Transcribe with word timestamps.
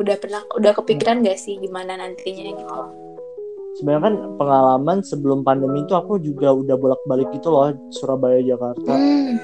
udah 0.00 0.16
pernah 0.16 0.40
udah 0.56 0.72
kepikiran 0.72 1.20
gak 1.20 1.36
sih 1.36 1.60
gimana 1.60 2.00
nantinya 2.00 2.56
gitu? 2.56 2.80
Sebenarnya 3.78 4.02
kan 4.02 4.14
pengalaman 4.40 4.98
sebelum 5.04 5.44
pandemi 5.44 5.84
itu 5.84 5.92
aku 5.92 6.18
juga 6.18 6.50
udah 6.56 6.76
bolak-balik 6.80 7.28
gitu 7.36 7.52
loh 7.52 7.70
Surabaya 7.92 8.40
Jakarta. 8.40 8.92
Hmm. 8.96 9.36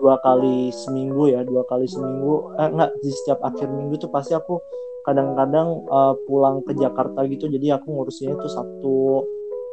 dua 0.00 0.16
kali 0.24 0.72
seminggu 0.72 1.28
ya 1.28 1.44
dua 1.44 1.60
kali 1.68 1.84
seminggu. 1.84 2.56
Eh, 2.56 2.68
enggak 2.72 2.90
di 3.04 3.10
setiap 3.12 3.44
akhir 3.44 3.68
minggu 3.68 4.00
tuh 4.00 4.08
pasti 4.08 4.32
aku 4.32 4.56
kadang-kadang 5.04 5.84
uh, 5.92 6.16
pulang 6.24 6.64
ke 6.64 6.72
Jakarta 6.72 7.20
gitu. 7.28 7.52
Jadi 7.52 7.68
aku 7.68 7.92
ngurusinnya 7.92 8.40
tuh 8.40 8.48
Sabtu 8.48 9.20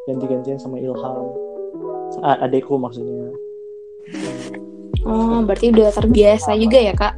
ganti-gantian 0.03 0.59
sama 0.59 0.83
Ilham. 0.83 1.31
A- 2.19 2.43
adekku 2.43 2.75
maksudnya. 2.75 3.31
Oh 5.07 5.39
berarti 5.47 5.71
udah 5.71 5.87
terbiasa 5.95 6.59
juga 6.59 6.79
ya 6.83 6.91
kak 6.91 7.15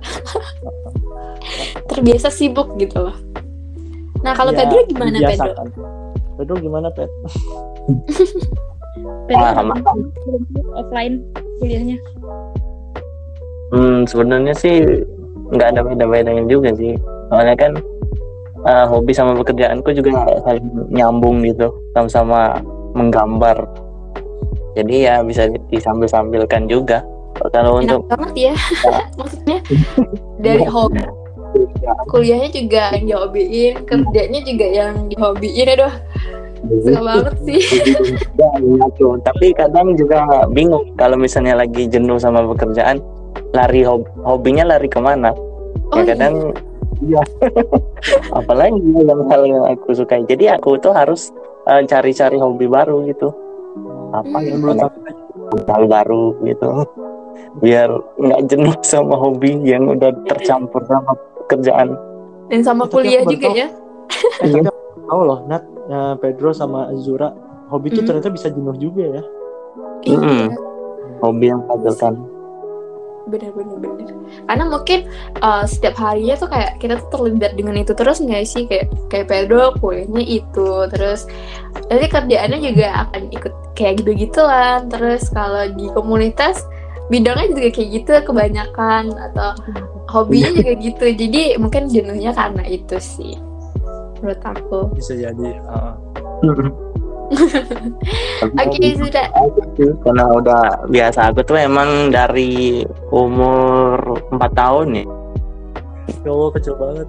terbiasa 2.00 2.32
sibuk 2.32 2.80
gitu 2.80 3.12
loh 3.12 3.18
nah 4.24 4.32
kalau 4.32 4.56
Ya, 4.56 4.64
Pedro 4.64 4.80
gimana 4.88 5.12
Pedro 5.12 5.24
dibiasakan. 5.28 5.66
Pedro 6.40 6.56
gimana 6.60 6.88
Pet? 6.96 7.12
Ah, 9.30 9.54
sama. 9.54 9.78
offline 10.76 11.22
kuliahnya 11.62 11.96
Hmm, 13.70 14.02
sebenarnya 14.10 14.52
sih 14.58 14.82
nggak 15.54 15.78
ada 15.78 15.82
beda-bedanya 15.86 16.44
juga 16.50 16.74
sih. 16.74 16.98
Soalnya 17.30 17.54
kan 17.54 17.72
eh, 18.66 18.86
hobi 18.90 19.14
sama 19.14 19.38
pekerjaanku 19.38 19.94
juga 19.94 20.26
saling 20.42 20.90
nyambung 20.90 21.46
gitu, 21.46 21.70
sama-sama 21.94 22.58
menggambar. 22.98 23.70
Jadi 24.74 25.06
ya 25.06 25.22
bisa 25.22 25.46
disambil-sambilkan 25.70 26.66
juga. 26.66 27.06
Kalau 27.38 27.50
enak 27.54 27.74
untuk 27.86 28.02
banget 28.10 28.52
ya 28.52 28.54
maksudnya 29.22 29.58
dari 30.42 30.66
hobi 30.66 31.00
kuliahnya 32.08 32.50
juga 32.52 32.94
yang 32.96 33.06
dihobiin 33.08 33.74
kerjanya 33.84 34.40
juga 34.44 34.68
yang 34.68 34.94
dihobiin 35.08 35.68
aduh. 35.76 35.94
Suka 36.60 37.00
banget 37.00 37.36
sih. 37.48 37.62
Ya, 38.40 38.52
iya 38.60 38.86
tuh. 38.96 39.20
Tapi 39.24 39.52
kadang 39.52 39.96
juga 39.96 40.24
bingung 40.52 40.96
kalau 40.96 41.16
misalnya 41.16 41.56
lagi 41.56 41.88
jenuh 41.88 42.20
sama 42.20 42.44
pekerjaan, 42.56 43.00
lari 43.52 43.84
hob- 43.84 44.08
hobinya 44.24 44.64
lari 44.64 44.88
ke 44.88 45.00
mana? 45.00 45.32
oh 45.90 45.98
ya 46.00 46.04
iya. 46.04 46.10
kadang 46.16 46.34
iya. 47.04 47.22
Apalagi 48.40 48.80
yang 48.96 49.22
hal 49.28 49.42
yang 49.44 49.64
aku 49.68 49.92
sukai. 49.92 50.24
Jadi 50.24 50.48
aku 50.52 50.80
tuh 50.80 50.92
harus 50.92 51.32
eh, 51.68 51.84
cari-cari 51.84 52.40
hobi 52.40 52.68
baru 52.68 53.08
gitu. 53.08 53.32
Apa 54.16 54.38
Hmm. 54.40 54.46
yang 54.48 54.58
menurut 54.60 54.80
aku 54.84 55.00
hal 55.68 55.84
baru 55.88 56.26
gitu. 56.44 56.70
Biar 57.60 57.90
nggak 58.20 58.42
jenuh 58.48 58.76
sama 58.84 59.16
hobi 59.16 59.60
yang 59.64 59.88
udah 59.90 60.12
tercampur 60.28 60.84
sama 60.86 61.12
pekerjaan 61.50 61.98
dan 62.54 62.62
sama 62.62 62.86
Tapi 62.86 62.94
kuliah 62.94 63.24
juga 63.26 63.50
baru 63.50 63.58
ya? 63.58 63.68
Eh, 64.46 64.50
tapi 64.54 64.70
aku 64.70 65.00
tahu 65.10 65.22
loh 65.26 65.40
Nat 65.50 65.64
eh, 65.90 66.14
Pedro 66.22 66.54
sama 66.54 66.94
Azura 66.94 67.34
hobi 67.74 67.90
itu 67.90 68.06
Hmm. 68.06 68.08
ternyata 68.14 68.30
bisa 68.30 68.48
jenuh 68.54 68.78
juga 68.78 69.04
ya. 69.20 69.24
Mm-mm. 70.06 70.22
iya 70.22 70.48
hobi 71.20 71.52
yang 71.52 71.60
menghasilkan. 71.68 72.14
Bener 73.30 73.52
bener 73.54 73.78
bener. 73.78 74.16
Karena 74.50 74.64
mungkin 74.66 75.00
uh, 75.46 75.62
setiap 75.68 75.94
harinya 76.02 76.34
tuh 76.34 76.50
kayak 76.50 76.82
kita 76.82 76.98
tuh 76.98 77.10
terlibat 77.14 77.54
dengan 77.54 77.78
itu 77.78 77.94
terus 77.94 78.18
nggak 78.18 78.42
sih? 78.48 78.66
Kayak 78.66 78.90
kayak 79.14 79.28
Pedro 79.30 79.76
kuliahnya 79.78 80.24
itu 80.26 80.70
terus 80.90 81.30
nanti 81.94 82.10
kerjaannya 82.10 82.60
juga 82.64 82.88
akan 83.06 83.22
ikut 83.30 83.54
kayak 83.78 84.02
gitu 84.02 84.12
gituan 84.18 84.90
terus 84.90 85.30
kalau 85.30 85.70
di 85.78 85.88
komunitas 85.94 86.66
bidangnya 87.14 87.54
juga 87.54 87.70
kayak 87.70 87.90
gitu 88.02 88.12
kebanyakan 88.26 89.04
atau 89.32 89.50
hobinya 90.10 90.50
juga 90.58 90.74
gitu. 90.82 91.06
Jadi 91.14 91.42
mungkin 91.62 91.86
jenuhnya 91.88 92.34
karena 92.34 92.66
itu 92.66 92.98
sih. 92.98 93.38
Menurut 94.20 94.42
aku. 94.44 94.80
Bisa 94.98 95.14
jadi 95.16 95.50
uh, 95.70 95.94
oke 98.66 98.88
sudah. 98.98 99.26
Karena 99.78 100.26
udah 100.34 100.90
biasa 100.90 101.30
aku 101.30 101.46
tuh 101.46 101.62
emang 101.62 102.10
dari 102.10 102.84
umur 103.14 104.18
4 104.34 104.42
tahun 104.58 104.88
ya. 104.98 105.06
Ya 106.26 106.30
Allah 106.34 106.50
kecil 106.58 106.74
banget. 106.76 107.08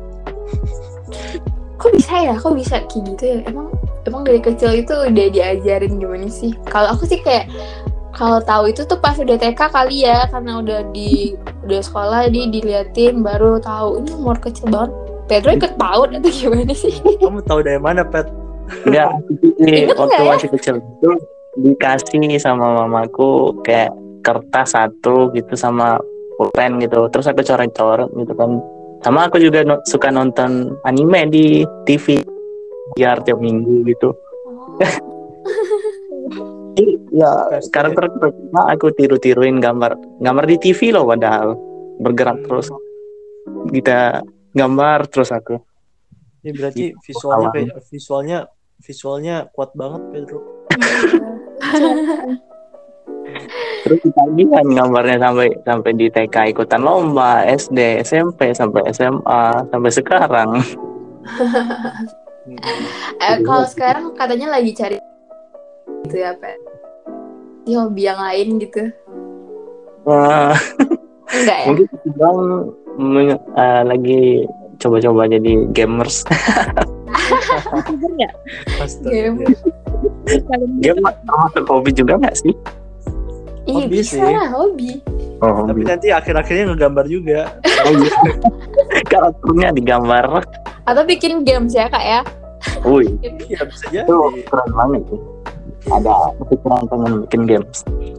Kok 1.80 1.90
bisa 1.96 2.14
ya? 2.20 2.34
Kok 2.36 2.54
bisa 2.54 2.76
kayak 2.84 3.02
gitu 3.16 3.22
ya? 3.24 3.38
Emang 3.48 3.72
emang 4.04 4.22
dari 4.28 4.40
kecil 4.44 4.84
itu 4.84 4.92
udah 4.92 5.26
diajarin 5.32 5.96
gimana 5.96 6.28
sih? 6.28 6.52
Kalau 6.68 6.92
aku 6.92 7.08
sih 7.08 7.20
kayak 7.24 7.48
kalau 8.14 8.42
tahu 8.42 8.70
itu 8.70 8.82
tuh 8.84 8.98
pas 8.98 9.14
udah 9.14 9.38
TK 9.38 9.60
kali 9.70 10.06
ya 10.06 10.26
karena 10.28 10.58
udah 10.58 10.80
di 10.90 11.34
udah 11.64 11.80
sekolah 11.80 12.26
di 12.28 12.50
diliatin 12.50 13.22
baru 13.22 13.62
tahu 13.62 14.02
ini 14.02 14.10
umur 14.14 14.36
kecil 14.42 14.68
banget 14.70 14.90
Pedro 15.30 15.50
ikut 15.54 15.72
PAUD 15.78 16.18
atau 16.18 16.30
gimana 16.30 16.74
sih 16.74 16.94
kamu 17.22 17.40
tahu 17.46 17.60
dari 17.62 17.78
mana 17.78 18.02
Pet 18.02 18.26
Enggak, 18.86 19.10
ini 19.66 19.90
waktu 19.90 20.22
ya? 20.22 20.30
masih 20.30 20.48
kecil 20.54 20.74
itu 20.78 21.10
dikasih 21.58 22.38
sama 22.38 22.86
mamaku 22.86 23.58
kayak 23.66 23.90
kertas 24.22 24.78
satu 24.78 25.34
gitu 25.34 25.58
sama 25.58 25.98
pulpen 26.38 26.78
gitu. 26.78 27.10
Terus 27.10 27.26
aku 27.26 27.42
coret-coret 27.42 28.08
gitu 28.14 28.32
kan. 28.38 28.62
Sama 29.00 29.26
aku 29.26 29.40
juga 29.40 29.64
no- 29.64 29.82
suka 29.88 30.12
nonton 30.12 30.76
anime 30.84 31.26
di 31.32 31.64
TV 31.88 32.20
biar 32.94 33.24
tiap 33.24 33.40
minggu 33.40 33.82
gitu. 33.88 34.12
Jadi, 34.78 34.96
ya 37.10 37.32
Pasti. 37.50 37.70
karakter 37.74 38.04
pertama 38.14 38.62
aku 38.70 38.94
tiru-tiruin 38.94 39.58
gambar. 39.58 39.98
Gambar 40.22 40.44
di 40.46 40.56
TV 40.58 40.94
loh 40.94 41.08
padahal. 41.08 41.58
Bergerak 42.00 42.46
terus. 42.46 42.70
Kita 43.70 44.22
gambar 44.54 44.98
terus 45.10 45.30
aku. 45.34 45.58
Ini 46.40 46.50
berarti 46.56 46.84
visualnya 47.04 47.48
kayak 47.52 47.84
visualnya 47.84 48.38
visualnya 48.80 49.36
kuat 49.52 49.76
banget 49.76 50.02
Pedro. 50.14 50.40
Terus 53.80 54.00
ketagihan 54.02 54.66
gambarnya 54.66 55.18
sampai 55.20 55.48
sampai 55.62 55.92
di 55.96 56.06
TK 56.10 56.52
ikutan 56.52 56.82
lomba, 56.82 57.46
SD, 57.46 58.04
SMP 58.04 58.52
sampai 58.52 58.82
SMA 58.92 59.42
sampai 59.70 59.90
sekarang. 59.92 60.50
eh, 63.24 63.36
kalau 63.44 63.64
sekarang 63.68 64.04
katanya 64.16 64.58
lagi 64.58 64.72
cari 64.74 64.98
gitu 66.02 66.16
ya 66.16 66.32
Pe 66.34 66.52
di 67.62 67.72
hobi 67.72 68.02
yang 68.02 68.18
lain 68.18 68.56
gitu 68.58 68.82
Wah, 70.00 70.56
enggak 71.28 71.58
ya 71.60 71.66
mungkin 71.68 71.86
sedang 72.02 72.38
men- 72.96 73.44
eh, 73.52 73.82
lagi 73.84 74.20
coba-coba 74.80 75.28
jadi 75.28 75.68
gamers. 75.70 76.24
youtuber 77.70 78.10
nggak 78.10 78.32
Astaga. 78.80 79.12
Game. 79.12 79.36
Game 80.80 81.04
termasuk 81.04 81.64
hobi 81.68 81.90
juga 81.92 82.16
nggak 82.16 82.32
sih? 82.34 82.56
Iya 83.68 83.76
Hobi 83.76 83.92
bisa 83.92 84.16
sih. 84.16 84.24
lah 84.24 84.48
hobi 84.50 84.92
Oh, 85.40 85.64
tapi 85.64 85.84
nanti 85.84 86.08
akhir-akhirnya 86.08 86.72
ngegambar 86.72 87.04
juga 87.04 87.52
karakternya 89.06 89.72
digambar. 89.72 90.44
atau 90.82 91.02
bikin 91.04 91.44
games 91.44 91.72
ya 91.72 91.86
kak 91.86 92.02
ya 92.02 92.20
Wih, 92.82 93.08
iya 93.46 93.60
bisa 93.62 93.84
jadi 93.88 94.04
itu 94.04 94.16
keren 94.48 94.70
banget 94.70 95.02
sih. 95.06 95.20
Ada 95.88 96.36
kepikiran 96.44 96.82
pengen 96.92 97.12
bikin 97.24 97.42
games. 97.48 97.78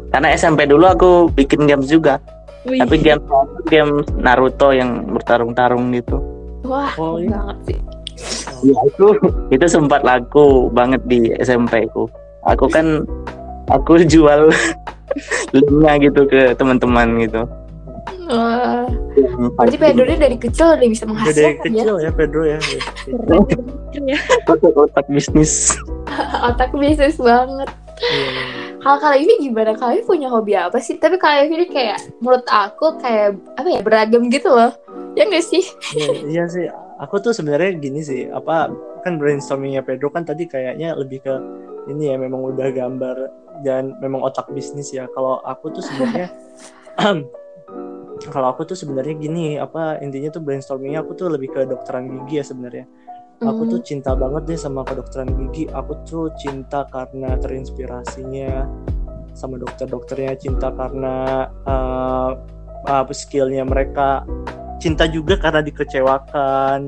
Karena 0.10 0.34
SMP 0.34 0.66
dulu 0.66 0.86
aku 0.90 1.12
bikin 1.38 1.70
games 1.70 1.86
juga. 1.86 2.18
Wih, 2.66 2.82
Tapi 2.82 2.96
game 3.02 3.22
game 3.70 4.06
Naruto 4.22 4.70
yang 4.74 5.06
bertarung-tarung 5.18 5.90
gitu. 5.98 6.22
wah 6.62 6.94
Oh, 7.02 7.18
iya. 7.18 7.42
banget 7.42 7.58
sih 7.74 7.80
Ya 8.62 8.78
itu 8.86 9.08
itu 9.50 9.66
sempat 9.66 10.06
laku 10.06 10.70
banget 10.70 11.02
di 11.10 11.34
SMP 11.42 11.90
ku. 11.90 12.06
Aku 12.46 12.70
kan 12.70 13.02
aku 13.74 14.06
jual 14.06 14.54
linknya 15.58 15.98
gitu 16.06 16.30
ke 16.30 16.54
teman-teman 16.54 17.18
gitu. 17.26 17.42
Wah, 18.30 18.88
berarti 19.60 19.76
Pedro 19.76 20.06
dia 20.08 20.20
dari 20.22 20.38
kecil 20.40 20.78
udah 20.78 20.88
bisa 20.88 21.04
Udah 21.04 21.34
dari 21.34 21.58
menghasilkan 21.58 21.70
ya 21.74 21.84
kecil 21.84 21.96
ya 22.00 22.12
Pedro 22.14 22.42
ya 22.48 22.60
keren 23.04 23.42
ya 24.08 24.20
otak, 24.48 24.72
otak 24.78 25.06
bisnis. 25.12 25.76
otak 26.52 26.72
bisnis 26.76 27.18
banget 27.18 27.70
Iya. 28.02 28.82
kalau 28.82 28.98
kalian 28.98 29.30
ini 29.30 29.34
gimana 29.46 29.78
kalian 29.78 30.02
punya 30.10 30.26
hobi 30.26 30.58
apa 30.58 30.82
sih 30.82 30.98
tapi 30.98 31.22
kalian 31.22 31.54
ini 31.54 31.70
kayak 31.70 32.02
menurut 32.18 32.42
aku 32.50 32.98
kayak 32.98 33.38
apa 33.54 33.70
ya 33.70 33.80
beragam 33.86 34.26
gitu 34.26 34.50
loh 34.50 34.74
ya 35.14 35.30
nggak 35.30 35.46
sih 35.46 35.62
Iya, 35.94 36.10
iya 36.26 36.44
sih. 36.50 36.66
Aku 37.02 37.18
tuh 37.18 37.34
sebenarnya 37.34 37.78
gini 37.82 38.02
sih, 38.06 38.30
apa 38.30 38.70
kan 39.02 39.18
brainstormingnya 39.18 39.82
Pedro 39.82 40.14
kan 40.14 40.22
tadi 40.22 40.46
kayaknya 40.46 40.94
lebih 40.94 41.26
ke 41.26 41.34
ini 41.90 42.14
ya 42.14 42.16
memang 42.18 42.54
udah 42.54 42.70
gambar 42.70 43.18
dan 43.66 43.98
memang 43.98 44.22
otak 44.22 44.46
bisnis 44.54 44.94
ya. 44.94 45.10
Kalau 45.10 45.42
aku 45.42 45.74
tuh 45.74 45.82
sebenarnya 45.82 46.30
kalau 48.34 48.54
aku 48.54 48.70
tuh 48.70 48.78
sebenarnya 48.78 49.18
gini, 49.18 49.58
apa 49.58 49.98
intinya 49.98 50.30
tuh 50.30 50.46
brainstormingnya 50.46 51.02
aku 51.02 51.18
tuh 51.18 51.34
lebih 51.34 51.50
ke 51.50 51.66
dokteran 51.66 52.06
gigi 52.22 52.38
ya 52.38 52.46
sebenarnya. 52.46 52.86
Aku 53.42 53.66
tuh 53.66 53.82
cinta 53.82 54.14
banget 54.14 54.54
deh 54.54 54.60
sama 54.60 54.86
kedokteran 54.86 55.34
gigi. 55.34 55.66
Aku 55.74 55.98
tuh 56.06 56.30
cinta 56.38 56.86
karena 56.94 57.34
terinspirasinya 57.42 58.70
sama 59.34 59.58
dokter-dokternya, 59.58 60.38
cinta 60.38 60.70
karena 60.70 61.50
uh, 61.66 62.38
apa 62.86 63.10
skillnya 63.10 63.66
mereka, 63.66 64.22
cinta 64.78 65.10
juga 65.10 65.42
karena 65.42 65.66
dikecewakan. 65.66 66.86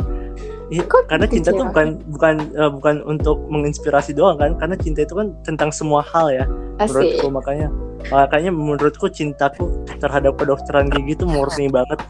Kok 0.73 1.05
karena 1.05 1.25
cinta 1.29 1.53
tuh 1.53 1.69
bukan 1.69 2.01
bukan 2.09 2.35
eh, 2.57 2.71
bukan 2.73 2.95
untuk 3.05 3.37
menginspirasi 3.45 4.17
doang 4.17 4.41
kan? 4.41 4.57
Karena 4.57 4.73
cinta 4.77 5.05
itu 5.05 5.13
kan 5.13 5.33
tentang 5.45 5.69
semua 5.69 6.01
hal 6.01 6.33
ya 6.33 6.45
Asik. 6.81 6.97
menurutku. 6.97 7.27
Makanya 7.29 7.67
makanya 8.09 8.51
menurutku 8.53 9.05
cintaku 9.09 9.69
terhadap 10.01 10.33
kedokteran 10.37 10.89
gigi 10.89 11.13
itu 11.17 11.25
murni 11.29 11.69
banget 11.69 12.01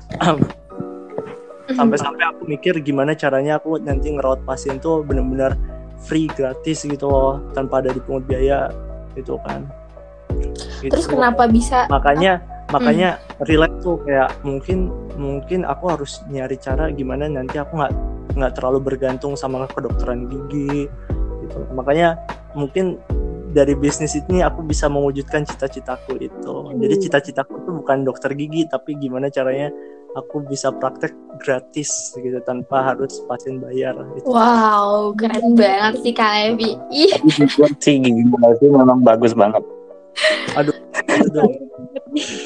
sampai-sampai 1.71 2.23
aku 2.27 2.41
mikir 2.49 2.75
gimana 2.83 3.15
caranya 3.15 3.55
aku 3.55 3.79
nanti 3.79 4.11
ngerawat 4.11 4.43
pasien 4.43 4.83
tuh 4.83 4.99
bener-bener 5.07 5.55
free 6.03 6.27
gratis 6.27 6.83
gitu 6.83 7.07
loh 7.07 7.39
tanpa 7.55 7.79
ada 7.79 7.95
dipungut 7.95 8.27
biaya 8.27 8.67
gitu 9.15 9.39
kan. 9.47 9.63
Gitu. 10.83 10.91
Terus 10.91 11.07
kenapa 11.07 11.47
bisa? 11.47 11.87
Makanya 11.87 12.43
makanya 12.71 13.21
relate 13.45 13.75
tuh 13.85 14.01
kayak 14.03 14.33
mungkin 14.41 14.89
mungkin 15.15 15.63
aku 15.63 15.93
harus 15.93 16.19
nyari 16.27 16.57
cara 16.57 16.89
gimana 16.89 17.29
nanti 17.29 17.61
aku 17.61 17.79
nggak 17.79 17.93
nggak 18.33 18.53
terlalu 18.57 18.79
bergantung 18.81 19.39
sama 19.39 19.63
kedokteran 19.71 20.27
gigi 20.27 20.91
gitu. 21.47 21.59
Makanya 21.71 22.19
mungkin 22.57 22.99
dari 23.53 23.77
bisnis 23.77 24.17
ini 24.17 24.41
aku 24.41 24.65
bisa 24.65 24.89
mewujudkan 24.89 25.45
cita-citaku 25.45 26.17
itu. 26.17 26.55
Jadi 26.81 26.95
cita-citaku 27.07 27.61
tuh 27.63 27.73
bukan 27.79 28.01
dokter 28.03 28.33
gigi 28.33 28.65
tapi 28.65 28.97
gimana 28.97 29.29
caranya 29.29 29.69
aku 30.13 30.45
bisa 30.45 30.69
praktek 30.69 31.13
gratis 31.41 32.13
gitu 32.17 32.37
tanpa 32.45 32.93
harus 32.93 33.21
pasien 33.25 33.57
bayar 33.57 33.97
gitu. 34.17 34.29
Wow, 34.29 35.17
keren 35.17 35.57
banget 35.57 36.05
sih 36.05 36.13
Kak 36.13 36.53
Levi. 36.53 36.77
Ih, 36.93 37.13
sih 37.81 37.95
gigi 37.99 38.23
sih 38.61 38.69
memang 38.69 39.01
bagus 39.01 39.33
banget 39.33 39.61
Aduh, 40.53 40.77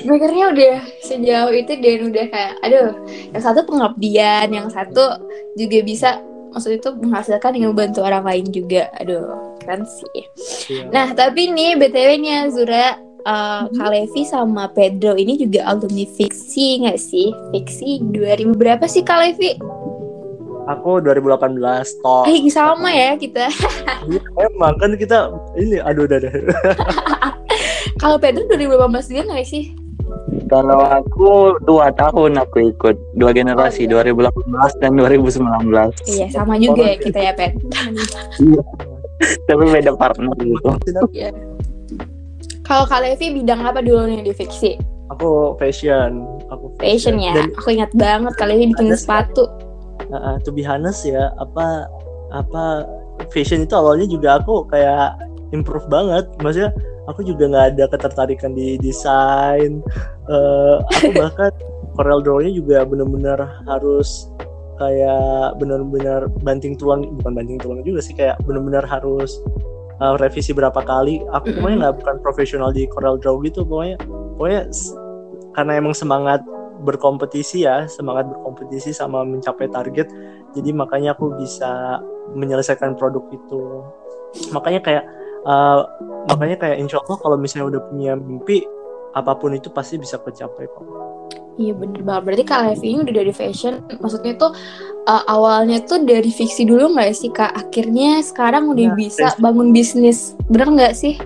mikirnya 0.08 0.46
udah 0.56 0.76
sejauh 1.04 1.52
itu 1.52 1.74
dan 1.76 2.00
udah 2.08 2.26
kayak, 2.32 2.54
aduh, 2.64 2.96
yang 3.36 3.44
satu 3.44 3.68
pengabdian, 3.68 4.48
yang 4.48 4.68
satu 4.72 5.20
juga 5.60 5.80
bisa, 5.84 6.10
maksudnya 6.56 6.80
itu 6.80 6.92
menghasilkan 6.96 7.52
dengan 7.52 7.76
membantu 7.76 8.08
orang 8.08 8.24
lain 8.24 8.48
juga. 8.56 8.88
Aduh, 9.04 9.60
keren 9.60 9.84
sih. 9.84 10.24
iya. 10.72 10.88
Nah, 10.88 11.12
tapi 11.12 11.52
nih 11.52 11.76
BTW 11.76 12.10
nih 12.24 12.34
Azura, 12.48 12.96
uh, 13.28 13.68
Kak 13.70 13.90
Levi 13.90 14.24
sama 14.24 14.72
Pedro 14.72 15.14
ini 15.14 15.36
juga 15.36 15.68
alumni 15.68 16.08
fiksi 16.08 16.82
nggak 16.82 16.96
sih? 16.98 17.36
Fiksi 17.52 18.00
2000 18.08 18.56
berapa 18.56 18.88
sih 18.88 19.04
Kak 19.04 19.20
Levi? 19.22 19.52
aku 20.68 21.00
2018 21.00 21.64
toh 21.98 22.28
Eh, 22.28 22.44
sama 22.52 22.92
ya 22.92 23.16
kita. 23.16 23.48
Iya, 24.08 24.20
emang 24.46 24.76
kan 24.76 24.96
kita 24.96 25.32
ini 25.56 25.80
aduh 25.80 26.04
udah 26.04 26.20
udah 26.20 26.32
Kalau 28.02 28.20
Pedro 28.20 28.44
2018 28.46 28.76
juga 29.08 29.24
nggak 29.28 29.48
sih? 29.48 29.72
kalau 30.48 30.80
aku 30.80 31.56
dua 31.64 31.92
tahun 31.92 32.36
aku 32.38 32.72
ikut 32.72 32.96
dua 33.16 33.32
generasi 33.32 33.84
Oh, 33.86 34.00
2018 34.00 34.80
dan 34.80 34.92
2019 34.96 35.44
Iya, 36.06 36.28
sama 36.32 36.56
juga 36.56 36.84
ya 36.86 36.96
kita 36.96 37.20
ya, 37.22 37.32
Pet. 37.32 37.52
tapi 39.44 39.64
beda 39.66 39.92
partner 39.96 40.36
gitu 40.38 40.72
Iya. 41.12 41.32
Kalau 42.68 42.84
Kak 42.84 43.00
Levi 43.00 43.42
bidang 43.42 43.64
apa 43.64 43.80
dulu 43.80 44.06
nih 44.12 44.22
di 44.28 44.34
fiksi? 44.36 44.76
aku 45.08 45.56
fashion 45.56 46.20
aku 46.52 46.68
Fashion 46.84 47.16
ya. 47.16 47.32
dan 47.32 47.56
Aku 47.56 47.72
ingat 47.72 47.96
banget 47.96 48.36
Kak 48.36 48.52
Levi 48.52 48.76
bikin 48.76 48.92
sih. 48.92 49.08
sepatu. 49.08 49.48
uh, 50.12 50.16
uh, 50.16 50.36
to 50.44 50.52
be 50.52 50.68
honest 50.68 51.08
ya 51.08 51.32
apa 51.40 51.88
apa 52.36 52.84
fashion 53.32 53.64
itu 53.64 53.72
awalnya 53.72 54.04
juga 54.04 54.44
aku 54.44 54.68
kayak 54.68 55.16
improve 55.56 55.88
banget 55.88 56.28
maksudnya 56.44 56.76
aku 57.08 57.24
juga 57.24 57.48
nggak 57.48 57.66
ada 57.76 57.84
ketertarikan 57.88 58.52
di 58.52 58.76
desain 58.84 59.80
Eh, 60.28 60.76
aku 60.84 61.16
bahkan 61.24 61.52
Corel 61.96 62.20
Draw-nya 62.20 62.52
juga 62.52 62.84
bener-bener 62.84 63.40
harus 63.64 64.28
kayak 64.76 65.56
bener-bener 65.58 66.28
banting 66.44 66.76
tulang 66.76 67.08
bukan 67.24 67.32
banting 67.32 67.58
tulang 67.58 67.80
juga 67.82 68.04
sih 68.04 68.12
kayak 68.14 68.36
bener-bener 68.44 68.84
harus 68.84 69.40
uh, 70.02 70.16
revisi 70.18 70.52
berapa 70.54 70.78
kali. 70.82 71.24
Aku 71.34 71.54
pokoknya 71.58 71.78
nggak 71.88 71.96
bukan 72.04 72.16
profesional 72.22 72.70
di 72.74 72.86
Corel 72.90 73.18
Draw 73.22 73.42
gitu 73.46 73.66
pokoknya 73.66 73.98
pokoknya 74.38 74.62
karena 75.58 75.72
emang 75.82 75.94
semangat 75.98 76.46
berkompetisi 76.78 77.66
ya 77.66 77.90
semangat 77.90 78.30
berkompetisi 78.30 78.94
sama 78.94 79.26
mencapai 79.26 79.66
target 79.66 80.06
jadi 80.54 80.70
makanya 80.78 81.18
aku 81.18 81.34
bisa 81.34 81.98
menyelesaikan 82.38 82.94
produk 82.94 83.26
itu. 83.34 83.62
Makanya 84.54 84.82
kayak 84.86 85.04
uh, 85.48 85.82
makanya 86.30 86.58
kayak 86.60 86.78
insya 86.84 87.02
Allah 87.02 87.18
kalau 87.18 87.38
misalnya 87.40 87.78
udah 87.78 87.82
punya 87.90 88.14
mimpi 88.14 88.62
apa 89.16 89.34
pun 89.34 89.56
itu 89.56 89.72
pasti 89.74 89.98
bisa 89.98 90.22
kecapai 90.22 90.70
kok 90.70 90.86
Iya 91.58 91.74
bener 91.74 92.02
banget. 92.02 92.22
Berarti 92.24 92.44
Kak 92.46 92.62
Levi 92.70 92.88
ini 92.88 93.00
udah 93.02 93.16
dari 93.18 93.34
fashion. 93.34 93.74
Maksudnya 93.98 94.38
tuh 94.38 94.54
uh, 95.04 95.24
awalnya 95.26 95.82
tuh 95.82 96.06
dari 96.06 96.30
fiksi 96.30 96.64
dulu 96.64 96.94
nggak 96.94 97.12
sih 97.12 97.30
Kak? 97.30 97.50
Akhirnya 97.52 98.22
sekarang 98.22 98.70
udah 98.70 98.94
Nah, 98.94 98.96
bisa 98.96 99.34
bangun 99.38 99.74
bisnis. 99.74 100.38
Bener 100.48 100.70
nggak 100.70 100.94
sih? 100.94 101.18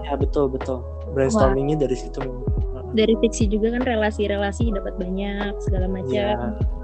ya 0.00 0.16
betul 0.16 0.48
betul 0.48 0.80
brainstormingnya 1.12 1.78
dari 1.78 1.92
situ 1.92 2.18
memang. 2.18 2.42
Dari 2.90 3.12
fiksi 3.20 3.44
juga 3.46 3.70
kan 3.70 3.84
relasi-relasi 3.84 4.72
dapat 4.72 4.96
banyak 4.96 5.52
segala 5.60 5.84
macam 5.86 6.08
ya 6.08 6.32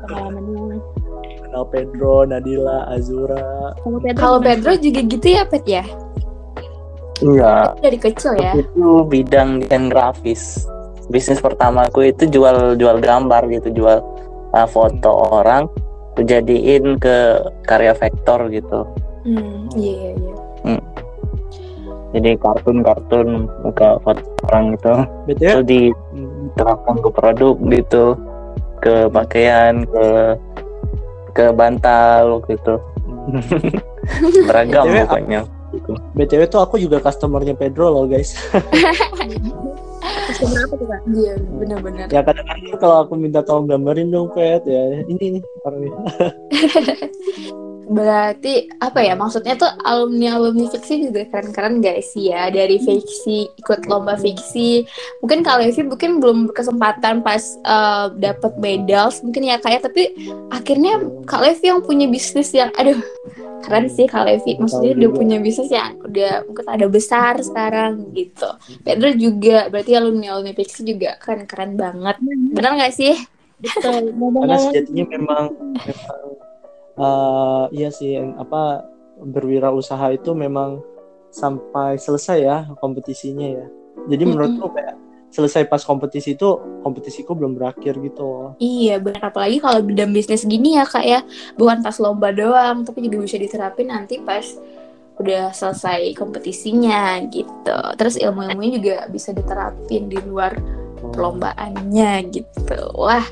pengalamannya. 0.04 0.76
kenal 1.40 1.64
Pedro 1.64 2.28
Nadila 2.28 2.84
Azura 2.86 3.72
Kalau 3.80 3.98
Pedro, 3.98 4.20
Kalau 4.20 4.38
gimana? 4.38 4.48
Pedro 4.52 4.72
juga 4.76 5.00
gitu 5.02 5.26
ya 5.26 5.42
Pet 5.42 5.64
ya? 5.64 5.84
iya 7.24 7.72
Dari 7.80 7.96
kecil 7.96 8.36
ya? 8.36 8.52
itu 8.54 8.84
bidang 9.06 9.64
desain 9.64 9.88
grafis 9.88 10.68
bisnis 11.08 11.40
pertamaku 11.40 12.12
itu 12.12 12.28
jual 12.28 12.78
jual 12.78 12.96
gambar 13.00 13.48
gitu 13.52 13.68
jual 13.74 14.00
uh, 14.54 14.68
foto 14.68 15.34
orang 15.34 15.68
dijadiin 16.14 16.96
ke 17.02 17.42
karya 17.66 17.92
vektor 17.92 18.46
gitu. 18.48 18.86
Hmm, 19.24 19.66
iya 19.74 20.14
iya. 20.14 20.34
iya. 20.68 20.80
jadi 22.14 22.38
kartun 22.38 22.86
kartun 22.86 23.50
muka 23.66 23.98
foto 24.06 24.22
orang 24.48 24.78
gitu. 24.78 24.94
Btw 25.26 25.42
itu 25.42 25.60
di 25.66 25.80
hmm, 25.90 26.54
terapkan 26.54 26.96
ke 27.02 27.10
produk 27.10 27.56
gitu 27.72 28.04
ke 28.78 29.10
pakaian 29.10 29.82
ke 29.88 30.06
ke 31.34 31.44
bantal 31.50 32.44
gitu. 32.46 32.78
Beragam 34.46 34.84
BTW, 34.84 34.96
pokoknya. 35.08 35.40
Btw 36.14 36.42
tuh 36.46 36.60
aku 36.62 36.78
juga 36.78 37.02
customernya 37.02 37.58
Pedro 37.58 37.90
loh 37.90 38.06
guys 38.06 38.38
Customer 40.04 40.60
apa 40.68 40.74
tuh 40.76 40.86
kak? 40.88 41.00
Iya 41.10 41.32
bener-bener. 41.40 42.06
ya 42.12 42.20
kadang-kadang 42.20 42.78
kalau 42.78 42.96
aku 43.06 43.14
minta 43.16 43.40
tolong 43.40 43.66
gambarin 43.66 44.12
dong 44.12 44.28
Pet. 44.32 44.62
Ya 44.68 45.04
ini 45.08 45.40
nih 45.40 45.42
orangnya 45.64 45.90
Berarti 47.84 48.72
apa 48.80 49.04
ya 49.04 49.12
maksudnya 49.12 49.60
tuh 49.60 49.68
alumni 49.84 50.40
alumni 50.40 50.64
fiksi 50.72 51.04
juga 51.04 51.28
keren-keren 51.28 51.84
guys 51.84 52.16
sih 52.16 52.32
ya? 52.32 52.48
Dari 52.48 52.80
fiksi 52.80 53.52
ikut 53.60 53.84
lomba 53.84 54.16
fiksi. 54.16 54.88
Mungkin 55.20 55.44
Kak 55.44 55.60
Levi 55.60 55.84
mungkin 55.84 56.16
belum 56.16 56.38
berkesempatan 56.48 57.20
pas 57.20 57.44
uh, 57.68 58.08
dapat 58.16 58.56
medal 58.56 59.12
mungkin 59.20 59.42
ya 59.44 59.60
kayak 59.60 59.84
tapi 59.84 60.16
akhirnya 60.48 60.96
Kak 61.28 61.44
Levi 61.44 61.64
yang 61.68 61.84
punya 61.84 62.08
bisnis 62.08 62.56
yang 62.56 62.72
aduh 62.80 62.96
keren 63.64 63.86
sih 63.88 64.06
Kak 64.06 64.24
Levi. 64.28 64.60
Maksudnya 64.60 64.92
udah 65.00 65.10
punya 65.16 65.36
bisnis 65.40 65.72
yang 65.72 65.96
udah 66.04 66.44
mungkin 66.44 66.66
ada 66.68 66.86
besar 66.86 67.40
sekarang 67.40 68.12
gitu. 68.12 68.48
Pedro 68.84 69.10
juga 69.16 69.72
berarti 69.72 69.92
alumni 69.96 70.36
alumni 70.36 70.52
fiksi 70.52 70.84
juga 70.84 71.16
keren-keren 71.16 71.80
banget. 71.80 72.16
Benar 72.52 72.76
nggak 72.76 72.94
sih? 72.94 73.16
Betul. 73.58 74.12
karena 74.44 74.56
sejatinya 74.60 75.04
memang 75.08 75.44
memang 75.72 76.24
eh, 77.00 77.64
iya 77.72 77.88
sih 77.88 78.20
apa 78.20 78.84
berwirausaha 79.18 80.12
itu 80.12 80.36
memang 80.36 80.84
sampai 81.34 81.98
selesai 81.98 82.38
ya 82.38 82.58
kompetisinya 82.78 83.48
ya. 83.48 83.66
Jadi 84.06 84.22
menurutku 84.28 84.68
kayak 84.70 85.03
selesai 85.34 85.66
pas 85.66 85.82
kompetisi 85.82 86.38
itu 86.38 86.46
kompetisiku 86.86 87.34
belum 87.34 87.58
berakhir 87.58 87.98
gitu. 87.98 88.54
Iya 88.62 89.02
benar 89.02 89.34
apalagi 89.34 89.58
kalau 89.58 89.82
bidang 89.82 90.14
bisnis 90.14 90.46
gini 90.46 90.78
ya 90.78 90.86
kak 90.86 91.02
ya. 91.02 91.20
Bukan 91.58 91.82
pas 91.82 91.98
lomba 91.98 92.30
doang 92.30 92.86
tapi 92.86 93.10
juga 93.10 93.26
bisa 93.26 93.34
diterapin 93.34 93.90
nanti 93.90 94.22
pas 94.22 94.46
udah 95.18 95.50
selesai 95.50 96.14
kompetisinya 96.14 97.18
gitu. 97.34 97.78
Terus 97.98 98.14
ilmu-ilmunya 98.14 98.78
juga 98.78 98.96
bisa 99.10 99.34
diterapin 99.34 100.06
di 100.06 100.22
luar 100.22 100.54
perlombaannya 101.02 102.30
gitu. 102.30 102.80
Wah 102.94 103.26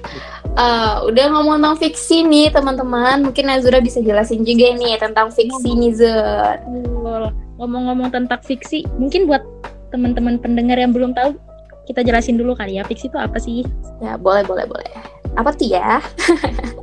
eh, 0.58 0.96
udah 1.06 1.24
ngomong 1.38 1.62
tentang 1.62 1.78
fiksi 1.78 2.26
nih 2.26 2.50
teman-teman. 2.50 3.30
Mungkin 3.30 3.46
Azura 3.46 3.78
bisa 3.78 4.02
jelasin 4.02 4.42
juga 4.42 4.74
nih 4.74 4.98
tentang 4.98 5.30
fiksi 5.30 5.70
nih 5.70 5.94
Zur 5.94 6.58
Betul. 6.66 7.22
ngomong-ngomong 7.62 8.10
tentang 8.10 8.42
fiksi, 8.42 8.82
mungkin 8.98 9.30
buat 9.30 9.46
teman-teman 9.94 10.40
pendengar 10.40 10.80
yang 10.80 10.90
belum 10.90 11.12
tahu, 11.14 11.36
kita 11.82 12.00
jelasin 12.06 12.38
dulu 12.38 12.54
kali 12.54 12.78
ya 12.78 12.86
fiksi 12.86 13.10
itu 13.10 13.18
apa 13.18 13.38
sih? 13.42 13.66
ya 13.98 14.14
boleh 14.14 14.46
boleh 14.46 14.66
boleh. 14.66 14.90
Apa 15.34 15.50
tuh 15.54 15.68
ya? 15.70 15.98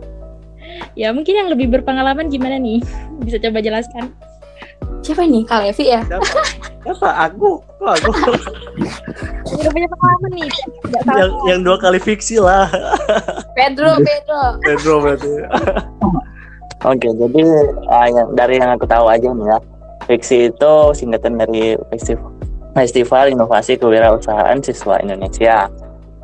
Ya 0.96 1.16
mungkin 1.16 1.32
yang 1.32 1.48
lebih 1.48 1.72
berpengalaman 1.72 2.28
gimana 2.28 2.60
nih? 2.60 2.84
Bisa 3.24 3.40
coba 3.40 3.60
jelaskan. 3.64 4.12
siapa 5.00 5.24
nih 5.24 5.48
Kak 5.48 5.64
Levi 5.64 5.86
ya? 5.96 6.04
Siapa? 6.04 6.28
Siapa? 6.84 7.10
Aku? 7.30 7.64
Kok 7.80 7.92
aku? 8.00 8.12
Udah 9.60 9.72
punya 9.72 9.88
pengalaman 9.88 10.32
nih. 10.36 10.50
Tahu. 11.04 11.16
yang 11.16 11.32
yang 11.48 11.60
dua 11.64 11.78
kali 11.80 12.00
fiksi 12.04 12.40
lah. 12.40 12.68
Pedro 13.58 13.96
Pedro. 14.04 14.42
Pedro 14.60 14.94
berarti. 15.00 15.32
Oke, 16.84 17.08
jadi 17.12 17.42
ah, 17.92 18.08
yang- 18.08 18.32
dari 18.36 18.56
yang 18.60 18.72
aku 18.76 18.88
tahu 18.88 19.08
aja 19.08 19.28
nih 19.32 19.48
ya, 19.52 19.58
Fiksi 20.08 20.48
itu 20.52 20.74
singkatan 20.96 21.36
dari 21.36 21.76
Festival 21.92 22.39
Festival 22.80 23.36
Inovasi 23.36 23.76
Kewirausahaan 23.76 24.64
Siswa 24.64 25.04
Indonesia. 25.04 25.68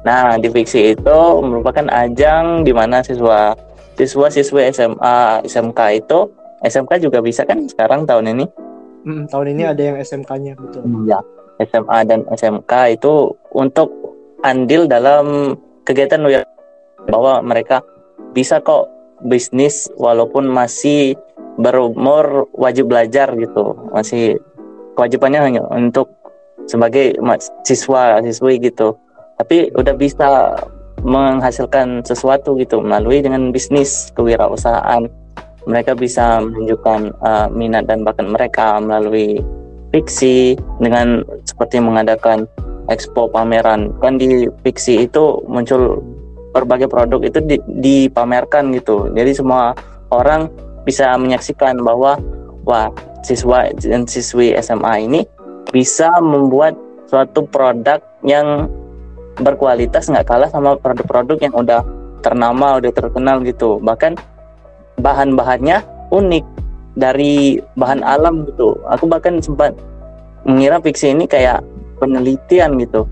Nah, 0.07 0.39
di 0.39 0.47
Fiksi 0.47 0.95
itu 0.95 1.19
merupakan 1.43 1.83
ajang 1.91 2.63
di 2.63 2.71
mana 2.71 3.03
siswa 3.03 3.51
siswa-siswi 3.99 4.71
SMA, 4.71 5.43
SMK 5.43 5.79
itu 5.99 6.31
SMK 6.63 7.03
juga 7.03 7.19
bisa 7.19 7.43
kan 7.43 7.67
sekarang 7.67 8.07
tahun 8.07 8.31
ini? 8.31 8.45
Mm, 9.03 9.23
tahun 9.27 9.47
ini 9.51 9.63
ada 9.67 9.81
yang 9.83 9.97
SMK-nya 9.99 10.55
betul. 10.55 10.83
Iya. 11.03 11.19
SMA 11.55 11.99
dan 12.03 12.27
SMK 12.31 12.99
itu 12.99 13.31
untuk 13.55 13.87
andil 14.43 14.91
dalam 14.91 15.55
kegiatan 15.87 16.19
bahwa 17.07 17.39
mereka 17.39 17.79
bisa 18.35 18.59
kok 18.59 18.91
bisnis 19.23 19.87
walaupun 19.95 20.51
masih 20.51 21.15
berumur 21.55 22.51
wajib 22.51 22.91
belajar 22.91 23.31
gitu 23.39 23.71
masih 23.95 24.35
kewajibannya 24.99 25.39
hanya 25.39 25.61
untuk 25.71 26.11
sebagai 26.65 27.17
siswa 27.65 28.21
siswi 28.21 28.61
gitu. 28.61 28.97
Tapi 29.35 29.73
udah 29.75 29.95
bisa 29.97 30.55
menghasilkan 31.05 32.01
sesuatu 32.01 32.57
gitu 32.57 32.81
melalui 32.81 33.21
dengan 33.21 33.53
bisnis 33.53 34.09
kewirausahaan. 34.17 35.05
Mereka 35.65 35.97
bisa 35.97 36.41
menunjukkan 36.45 37.13
uh, 37.25 37.47
minat 37.49 37.89
dan 37.89 38.05
bakat 38.05 38.29
mereka 38.29 38.77
melalui 38.77 39.41
fiksi 39.89 40.53
dengan 40.77 41.25
seperti 41.45 41.81
mengadakan 41.81 42.45
expo 42.89 43.25
pameran. 43.29 43.89
Kan 44.01 44.21
di 44.21 44.45
fiksi 44.61 45.09
itu 45.09 45.41
muncul 45.49 46.01
berbagai 46.53 46.87
produk 46.87 47.19
itu 47.25 47.41
di- 47.43 47.65
dipamerkan 47.81 48.71
gitu. 48.77 49.09
Jadi 49.11 49.31
semua 49.35 49.73
orang 50.13 50.47
bisa 50.85 51.17
menyaksikan 51.17 51.81
bahwa 51.81 52.21
wah 52.63 52.93
siswa 53.25 53.73
dan 53.81 54.05
siswi 54.05 54.53
SMA 54.61 55.09
ini 55.09 55.21
bisa 55.69 56.09
membuat 56.21 56.77
suatu 57.09 57.45
produk 57.49 58.01
yang 58.25 58.69
berkualitas 59.39 60.07
nggak 60.07 60.27
kalah 60.27 60.49
sama 60.49 60.79
produk-produk 60.79 61.37
yang 61.41 61.53
udah 61.53 61.81
ternama 62.23 62.79
udah 62.81 62.91
terkenal 62.91 63.43
gitu. 63.45 63.77
Bahkan 63.83 64.17
bahan-bahannya 64.99 65.83
unik 66.09 66.45
dari 66.95 67.59
bahan 67.75 68.01
alam 68.01 68.47
gitu. 68.47 68.79
Aku 68.89 69.05
bahkan 69.05 69.37
sempat 69.43 69.75
mengira 70.47 70.79
fiksi 70.79 71.11
ini 71.11 71.27
kayak 71.27 71.61
penelitian 71.99 72.79
gitu. 72.79 73.05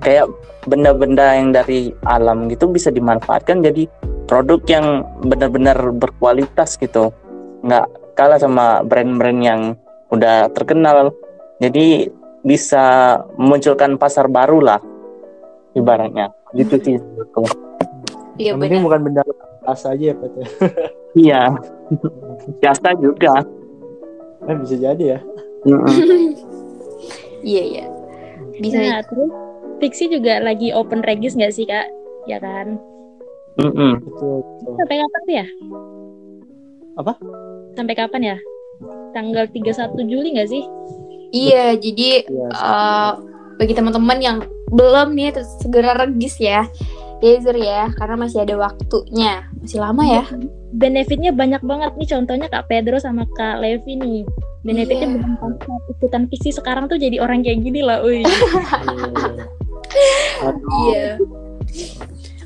Kayak 0.00 0.32
benda-benda 0.64 1.36
yang 1.36 1.52
dari 1.52 1.92
alam 2.08 2.48
gitu 2.48 2.72
bisa 2.72 2.88
dimanfaatkan 2.88 3.60
jadi 3.60 3.84
produk 4.24 4.60
yang 4.66 5.04
benar-benar 5.28 5.76
berkualitas 5.92 6.80
gitu. 6.80 7.12
Nggak 7.60 7.86
kalah 8.16 8.40
sama 8.40 8.80
brand-brand 8.82 9.40
yang 9.44 9.60
udah 10.10 10.48
terkenal 10.56 11.12
jadi 11.60 12.08
bisa 12.40 12.84
memunculkan 13.36 14.00
pasar 14.00 14.26
baru 14.26 14.64
lah 14.64 14.80
ibaratnya 15.76 16.32
gitu 16.56 16.74
sih 16.80 16.96
menurutku. 16.98 17.44
Iya 18.40 18.56
benar. 18.56 18.80
bukan 18.80 19.00
benda 19.04 19.22
rasa 19.62 19.92
aja 19.92 20.10
ya 20.10 20.14
Pat 20.16 20.32
ya. 20.32 20.46
iya 21.28 21.42
jasa 22.64 22.90
juga 22.96 23.44
Eh, 24.48 24.56
bisa 24.56 24.76
jadi 24.80 25.04
ya. 25.16 25.18
Iya 27.40 27.62
iya. 27.64 27.84
Bisa. 28.60 28.76
Nah, 28.76 29.00
terus 29.08 29.32
Fiksi 29.80 30.12
juga 30.12 30.44
lagi 30.44 30.76
open 30.76 31.00
regis 31.00 31.32
nggak 31.32 31.54
sih 31.56 31.64
kak? 31.64 31.88
Ya 32.28 32.36
kan? 32.36 32.76
Betul, 33.56 34.44
betul. 34.44 34.74
Sampai 34.76 34.96
kapan 35.00 35.20
tuh 35.24 35.34
ya? 35.40 35.46
Apa? 37.00 37.12
Sampai 37.72 37.94
kapan 37.96 38.36
ya? 38.36 38.36
Tanggal 39.16 39.48
31 39.48 39.96
Juli 40.04 40.36
nggak 40.36 40.52
sih? 40.52 40.64
Iya, 41.30 41.78
jadi 41.78 42.26
Iya, 42.26 42.48
eh, 42.50 43.10
bagi 43.56 43.74
teman-teman 43.74 44.18
yang 44.18 44.36
belum 44.70 45.14
nih 45.14 45.34
segera 45.62 45.94
regis 45.94 46.38
ya. 46.38 46.66
Yazer 47.20 47.52
ya, 47.52 47.92
karena 48.00 48.16
masih 48.16 48.48
ada 48.48 48.56
waktunya. 48.56 49.44
Masih 49.60 49.76
lama 49.76 50.00
ya. 50.02 50.24
Benefitnya 50.72 51.36
banyak 51.36 51.60
banget 51.60 51.92
nih. 52.00 52.08
Contohnya 52.08 52.48
Kak 52.48 52.72
Pedro 52.72 52.96
sama 52.96 53.28
Kak 53.36 53.60
Levi 53.60 54.00
nih. 54.00 54.24
Benefitnya 54.64 55.04
Iya. 55.04 55.14
bukan 55.20 55.32
tanpa 55.36 55.72
ikutan 55.92 56.22
Fiksi 56.32 56.50
sekarang 56.56 56.88
tuh 56.88 56.96
jadi 56.96 57.20
orang 57.20 57.44
kayak 57.44 57.60
gini 57.60 57.84
lah. 57.84 58.00
Uy. 58.08 58.24
Iya. 60.88 61.20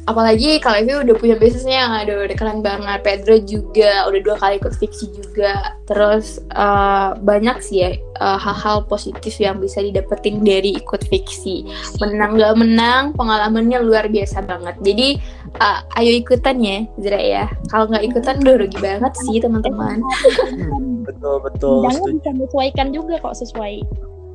Apalagi 0.04 0.60
kalau 0.60 0.84
Evi 0.84 1.00
udah 1.00 1.16
punya 1.16 1.36
bisnisnya 1.40 1.88
yang 1.88 1.92
ada 1.96 2.12
udah 2.28 2.36
keren 2.36 2.60
banget. 2.60 3.00
Pedro 3.00 3.36
juga 3.40 4.04
udah 4.04 4.20
dua 4.20 4.36
kali 4.36 4.60
ikut 4.60 4.74
fiksi 4.76 5.08
juga. 5.16 5.76
Terus 5.88 6.44
eh, 6.52 7.08
banyak 7.24 7.56
sih 7.64 7.78
ya 7.80 7.90
eh, 7.96 8.38
hal-hal 8.38 8.84
positif 8.84 9.32
yang 9.40 9.56
bisa 9.64 9.80
didapetin 9.80 10.44
dari 10.44 10.76
ikut 10.76 11.08
fiksi. 11.08 11.64
Menang 12.04 12.36
gak 12.36 12.54
menang, 12.60 13.02
pengalamannya 13.16 13.80
luar 13.80 14.12
biasa 14.12 14.44
banget. 14.44 14.76
Jadi 14.84 15.08
eh, 15.56 15.78
ayo 15.96 16.10
ikutan 16.20 16.60
ya, 16.60 16.78
Zira 17.00 17.20
ya. 17.20 17.44
Kalau 17.72 17.88
nggak 17.88 18.04
ikutan 18.04 18.44
udah 18.44 18.56
rugi 18.60 18.78
banget 18.84 19.12
sih 19.24 19.40
teman-teman. 19.40 20.04
betul 21.08 21.40
betul. 21.40 21.88
Setuju. 21.88 22.20
bisa 22.20 22.30
menyesuaikan 22.36 22.88
juga 22.92 23.20
kok 23.24 23.36
sesuai 23.40 23.80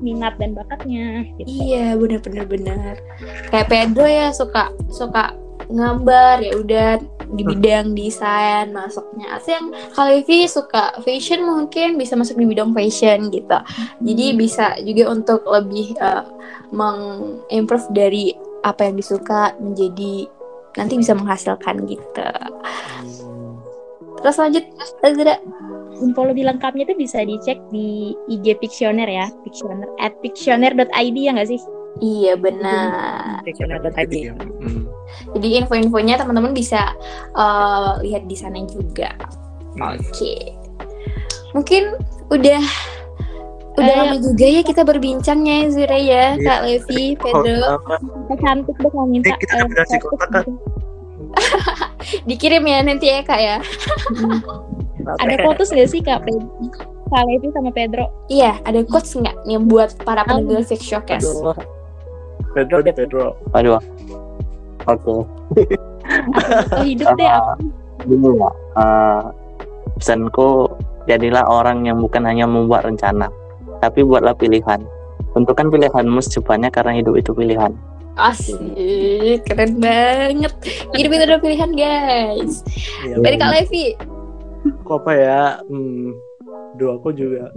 minat 0.02 0.40
dan 0.40 0.56
bakatnya. 0.56 1.28
Gitu. 1.38 1.48
Iya, 1.70 1.94
bener-bener 2.00 2.46
bener. 2.48 2.96
Kayak 3.52 3.68
Pedro 3.70 4.08
ya 4.08 4.32
suka 4.32 4.72
suka 4.90 5.36
gambar 5.70 6.42
ya 6.42 6.54
udah 6.58 6.92
di 7.30 7.44
bidang 7.46 7.94
desain 7.94 8.74
masuknya. 8.74 9.38
Asli 9.38 9.54
yang 9.54 9.70
kalau 9.94 10.12
Evi 10.18 10.50
suka 10.50 10.98
fashion 11.06 11.46
mungkin 11.46 12.02
bisa 12.02 12.18
masuk 12.18 12.42
di 12.42 12.50
bidang 12.50 12.74
fashion 12.74 13.30
gitu. 13.30 13.58
Jadi 14.02 14.26
bisa 14.34 14.74
juga 14.82 15.14
untuk 15.14 15.46
lebih 15.46 15.94
eh, 16.02 16.26
mengimprove 16.74 17.86
dari 17.94 18.34
apa 18.66 18.90
yang 18.90 18.98
disuka 18.98 19.54
menjadi 19.62 20.26
nanti 20.76 20.94
bisa 20.98 21.14
menghasilkan 21.14 21.86
gitu. 21.86 22.30
Hmm. 23.06 23.62
Terus 24.26 24.38
lanjut 24.42 24.66
Azra. 25.06 25.38
Info 26.00 26.24
lebih 26.24 26.48
lengkapnya 26.48 26.88
itu 26.88 26.96
bisa 26.96 27.20
dicek 27.28 27.60
di 27.76 28.16
IG 28.32 28.56
Pictioner 28.64 29.04
ya, 29.04 29.28
Pictioner 29.44 29.84
at 30.00 30.16
pictioner.id 30.24 31.18
ya 31.20 31.36
nggak 31.36 31.50
sih? 31.52 31.60
Iya 32.00 32.40
benar. 32.40 33.44
Ya. 34.08 34.32
Hmm. 34.64 34.89
Jadi 35.40 35.64
info-infonya 35.64 36.20
teman-teman 36.20 36.52
bisa 36.52 36.94
eh, 37.34 37.92
lihat 38.04 38.28
di 38.28 38.36
sana 38.36 38.60
juga. 38.68 39.16
Oke. 39.80 40.60
Mungkin 41.56 41.96
udah 42.30 42.62
udah 43.80 43.94
Eh, 43.96 44.00
lama 44.04 44.18
juga 44.20 44.44
ya 44.44 44.62
kita 44.62 44.84
berbincangnya 44.84 45.72
Zura 45.72 45.96
ya, 45.96 46.36
Iya. 46.36 46.44
Kak 46.44 46.60
Levi, 46.68 47.16
Pedro. 47.16 47.80
Kita 47.80 48.36
cantik 48.44 48.76
deh 48.76 48.92
mau 48.92 49.08
minta. 49.08 49.32
Kita 49.40 49.56
eh, 49.64 50.00
kontak. 50.04 50.46
Dikirim 52.30 52.64
ya 52.68 52.84
nanti 52.84 53.08
ya 53.08 53.24
Kak 53.24 53.40
ya. 53.40 53.58
Ada 55.24 55.36
fotos 55.48 55.72
nggak 55.72 55.90
sih 55.90 56.04
Kak 56.04 56.28
Pedro? 56.28 56.52
Kak 57.10 57.24
Levi 57.26 57.48
sama 57.56 57.72
Pedro. 57.74 58.06
Iya, 58.30 58.60
ada 58.68 58.84
quotes 58.86 59.16
nggak 59.16 59.48
nih 59.48 59.58
buat 59.64 59.96
para 60.06 60.22
pendengar 60.28 60.62
Fix 60.68 60.86
Showcase? 60.86 61.26
Pedro 62.54 62.84
Pedro. 62.84 63.40
Aduh. 63.56 63.80
Oke. 64.90 65.16
Atau 66.34 66.82
hidup 66.86 67.14
deh 67.16 67.30
apa? 67.30 67.54
Dulu 68.10 68.40
ya. 68.40 68.50
eh, 68.80 69.22
pesanku 70.00 70.72
jadilah 71.06 71.46
orang 71.46 71.86
yang 71.86 72.00
bukan 72.00 72.24
hanya 72.26 72.48
membuat 72.48 72.88
rencana, 72.88 73.28
tapi 73.84 74.02
buatlah 74.02 74.34
pilihan. 74.34 74.82
Tentukan 75.36 75.70
pilihanmu 75.70 76.20
secepatnya 76.26 76.74
karena 76.74 76.98
hidup 76.98 77.14
itu 77.20 77.36
pilihan. 77.36 77.76
Asik, 78.20 79.48
keren 79.48 79.80
banget. 79.80 80.52
Hidup 80.92 81.12
itu 81.14 81.24
adalah 81.24 81.42
pilihan 81.44 81.72
guys. 81.72 82.66
Iya. 83.06 83.16
Dari 83.22 83.36
Kak 83.40 83.52
Levi. 83.54 83.86
Kok 84.84 84.98
apa 85.06 85.12
ya? 85.16 85.44
Hmm. 85.70 86.18
Duh, 86.76 87.00
aku 87.00 87.16
juga. 87.16 87.48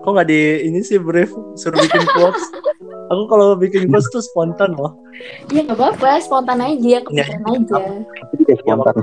Kok 0.00 0.10
nggak 0.16 0.28
di 0.28 0.40
ini 0.68 0.80
sih 0.80 0.96
brief 0.96 1.30
suruh 1.56 1.76
bikin 1.76 2.04
quotes? 2.16 2.44
aku 3.10 3.22
kalau 3.26 3.58
bikin 3.58 3.90
quotes 3.90 4.08
tuh 4.08 4.22
spontan 4.22 4.72
loh. 4.78 4.96
Ya 5.52 5.66
nggak 5.66 5.76
apa-apa, 5.76 6.22
spontan 6.22 6.62
aja, 6.62 7.02
kepikiran 7.04 7.42
aja. 7.44 7.80
Itu 8.32 8.42
kayak 8.48 8.58
spontan. 8.64 8.94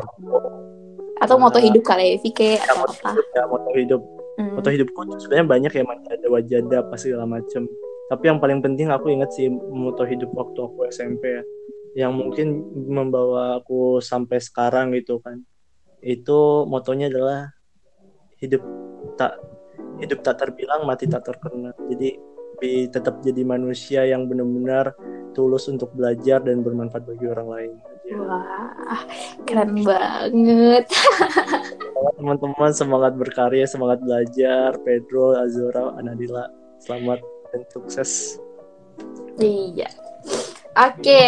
Atau 1.17 1.35
moto 1.41 1.57
hidup 1.57 1.81
Kak 1.81 1.97
Levi 1.97 2.29
kayak 2.29 2.61
Ya, 2.61 2.65
atau 2.69 2.75
moto 2.81 2.93
apa. 2.93 3.09
hidup, 3.13 3.25
ya, 3.33 3.43
moto 3.49 3.69
hidup. 3.73 4.01
Hmm. 4.37 4.53
Moto 4.53 4.69
hidupku 4.69 5.01
sebenarnya 5.17 5.47
banyak 5.49 5.71
ya 5.73 5.83
ada 6.13 6.27
wajada 6.29 6.75
apa 6.85 6.95
segala 6.95 7.25
macem. 7.25 7.65
Tapi 8.07 8.23
yang 8.29 8.37
paling 8.37 8.61
penting 8.61 8.87
aku 8.93 9.09
ingat 9.09 9.33
sih 9.33 9.49
moto 9.49 10.05
hidup 10.05 10.29
waktu 10.37 10.59
aku 10.61 10.85
SMP 10.93 11.41
ya. 11.41 11.43
Yang 12.05 12.11
mungkin 12.13 12.47
membawa 12.85 13.57
aku 13.57 13.97
sampai 13.97 14.37
sekarang 14.37 14.93
gitu 14.93 15.17
kan. 15.25 15.41
Itu 16.05 16.69
motonya 16.69 17.09
adalah 17.09 17.49
hidup 18.37 18.61
tak 19.17 19.41
hidup 20.01 20.19
tak 20.25 20.41
terbilang 20.41 20.85
mati 20.85 21.05
tak 21.09 21.25
terkenal. 21.25 21.73
Jadi 21.89 22.17
bi- 22.57 22.89
tetap 22.89 23.21
jadi 23.21 23.41
manusia 23.45 24.05
yang 24.05 24.25
benar-benar 24.25 24.93
tulus 25.37 25.69
untuk 25.69 25.93
belajar 25.93 26.41
dan 26.41 26.65
bermanfaat 26.65 27.05
bagi 27.05 27.25
orang 27.29 27.47
lain. 27.49 27.71
Ya. 28.07 28.17
Wah, 28.17 29.01
keren 29.45 29.77
banget. 29.85 30.85
teman-teman, 32.17 32.71
semangat 32.73 33.13
berkarya, 33.13 33.69
semangat 33.69 34.01
belajar. 34.01 34.73
Pedro, 34.81 35.37
Azura, 35.37 35.93
Anadila, 35.99 36.49
selamat 36.81 37.21
dan 37.53 37.61
sukses. 37.69 38.41
Iya. 39.37 40.06
Oke. 40.77 41.25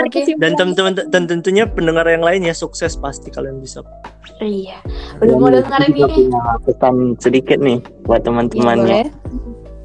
Oke. 0.00 0.20
Dan 0.40 0.56
teman-teman 0.56 0.92
dan 1.12 1.28
tentunya 1.28 1.68
pendengar 1.68 2.08
yang 2.08 2.24
lain 2.24 2.48
ya 2.48 2.56
sukses 2.56 2.96
pasti 2.96 3.28
kalian 3.28 3.60
bisa. 3.60 3.84
Iya. 4.40 4.80
Udah 5.20 5.36
mau 5.36 5.52
dengerin 5.52 5.92
ini. 5.92 6.32
pesan 6.64 7.20
sedikit 7.20 7.60
nih 7.60 7.84
buat 8.08 8.24
Iya, 8.24 8.26
teman-temannya 8.26 9.12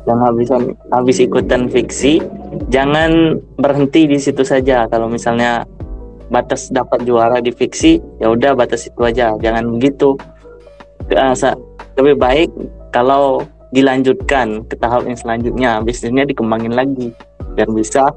yang 0.08 0.19
habis 0.25 0.50
habis 0.89 1.17
ikutan 1.22 1.69
fiksi 1.69 2.24
jangan 2.74 3.38
berhenti 3.62 4.10
di 4.10 4.17
situ 4.17 4.41
saja 4.41 4.89
kalau 4.89 5.05
misalnya 5.05 5.67
batas 6.34 6.74
dapat 6.74 7.05
juara 7.05 7.38
di 7.43 7.53
fiksi 7.53 8.01
ya 8.17 8.34
udah 8.34 8.58
batas 8.58 8.89
itu 8.89 9.01
aja 9.05 9.38
jangan 9.38 9.69
begitu 9.77 10.17
lebih 12.00 12.15
baik 12.17 12.50
kalau 12.89 13.46
dilanjutkan 13.69 14.65
ke 14.65 14.75
tahap 14.81 15.05
yang 15.05 15.17
selanjutnya 15.17 15.72
bisnisnya 15.86 16.25
dikembangin 16.25 16.74
lagi 16.74 17.13
biar 17.60 17.70
bisa 17.75 18.08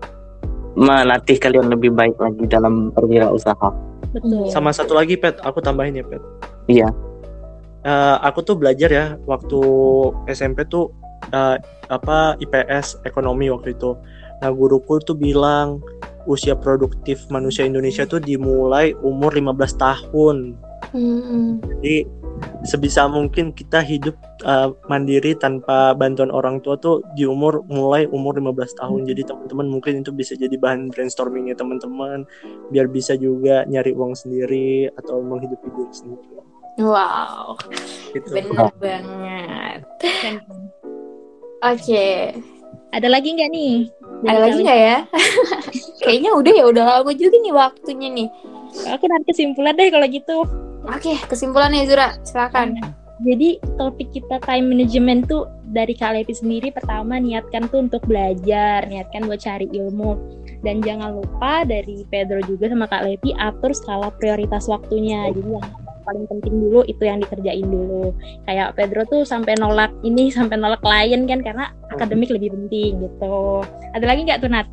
melatih 0.79 1.37
kalian 1.43 1.69
lebih 1.69 1.91
baik 1.91 2.15
lagi 2.23 2.47
dalam 2.47 2.95
berwirausaha 2.95 3.91
Betul. 4.13 4.53
Sama 4.53 4.77
satu 4.77 4.93
lagi 4.93 5.17
Pet, 5.17 5.41
aku 5.41 5.65
tambahin 5.65 5.97
ya 5.97 6.05
Pet. 6.05 6.21
iya 6.69 6.89
Eh, 7.83 8.17
aku 8.23 8.47
tuh 8.47 8.55
belajar 8.55 8.91
ya 8.95 9.07
waktu 9.27 9.59
SMP 10.31 10.63
tuh 10.71 10.95
eh, 11.35 11.59
apa 11.91 12.39
IPS 12.39 13.03
ekonomi 13.03 13.51
waktu 13.51 13.75
itu. 13.75 13.99
Nah 14.39 14.51
guruku 14.55 15.03
tuh 15.03 15.19
bilang 15.19 15.83
usia 16.31 16.55
produktif 16.55 17.27
manusia 17.27 17.67
Indonesia 17.67 18.07
tuh 18.07 18.23
dimulai 18.23 18.95
umur 19.03 19.35
15 19.35 19.75
tahun. 19.83 20.55
Hmm. 20.95 21.59
Jadi 21.59 22.07
sebisa 22.63 23.07
mungkin 23.11 23.51
kita 23.51 23.83
hidup 23.83 24.15
eh, 24.47 24.69
mandiri 24.87 25.35
tanpa 25.35 25.93
bantuan 25.95 26.31
orang 26.31 26.63
tua 26.63 26.79
tuh 26.79 27.03
di 27.19 27.27
umur 27.27 27.63
mulai 27.67 28.07
umur 28.09 28.39
15 28.39 28.79
tahun. 28.79 29.01
Jadi 29.09 29.23
teman-teman 29.27 29.67
mungkin 29.69 29.93
itu 30.03 30.11
bisa 30.15 30.39
jadi 30.39 30.55
bahan 30.57 30.91
brainstormingnya 30.91 31.59
teman-teman 31.59 32.25
biar 32.71 32.87
bisa 32.89 33.19
juga 33.19 33.67
nyari 33.67 33.93
uang 33.95 34.15
sendiri 34.15 34.91
atau 34.99 35.21
menghidupi 35.21 35.69
diri 35.73 35.95
sendiri. 35.95 36.43
Wow. 36.81 37.61
Gitu. 38.17 38.29
Bener 38.33 38.73
banget. 38.81 39.79
Oke. 41.63 42.09
Ada 42.93 43.09
lagi 43.09 43.29
nggak 43.33 43.51
nih? 43.53 43.77
Ada 44.29 44.39
lagi 44.39 44.59
nggak 44.61 44.81
ya? 44.81 44.99
Kayaknya 46.05 46.31
udah 46.37 46.53
ya 46.53 46.65
udah 46.69 46.85
lama 46.85 47.13
juga 47.17 47.37
nih 47.41 47.53
waktunya 47.53 48.09
nih. 48.13 48.29
Aku 48.93 49.05
narik 49.09 49.27
kesimpulan 49.29 49.77
deh 49.77 49.89
kalau 49.89 50.07
gitu. 50.09 50.39
Oke, 50.83 51.15
kesimpulannya 51.31 51.87
Zura, 51.87 52.19
silakan. 52.27 52.79
Jadi 53.23 53.63
topik 53.79 54.11
kita 54.11 54.43
time 54.43 54.75
management 54.75 55.31
tuh 55.31 55.47
dari 55.71 55.95
Kak 55.95 56.11
Levi 56.11 56.35
sendiri 56.35 56.75
pertama 56.75 57.23
niatkan 57.23 57.71
tuh 57.71 57.87
untuk 57.87 58.03
belajar, 58.11 58.83
niatkan 58.91 59.31
buat 59.31 59.39
cari 59.39 59.71
ilmu. 59.71 60.19
Dan 60.67 60.83
jangan 60.83 61.23
lupa 61.23 61.63
dari 61.63 62.03
Pedro 62.11 62.43
juga 62.43 62.67
sama 62.67 62.91
Kak 62.91 63.07
Levi 63.07 63.31
atur 63.39 63.71
skala 63.71 64.11
prioritas 64.19 64.67
waktunya. 64.67 65.31
Jadi 65.31 65.55
yang 65.55 65.67
paling 66.03 66.27
penting 66.27 66.55
dulu 66.67 66.83
itu 66.91 67.03
yang 67.07 67.23
dikerjain 67.23 67.63
dulu. 67.63 68.11
Kayak 68.51 68.75
Pedro 68.75 69.07
tuh 69.07 69.23
sampai 69.23 69.55
nolak 69.63 69.95
ini 70.03 70.35
sampai 70.35 70.59
nolak 70.59 70.83
klien 70.83 71.23
kan 71.31 71.47
karena 71.47 71.71
akademik 71.95 72.31
lebih 72.35 72.51
penting 72.51 73.07
gitu. 73.07 73.63
Ada 73.95 74.03
lagi 74.03 74.27
nggak 74.27 74.43
tuh 74.43 74.51
Nat? 74.51 74.67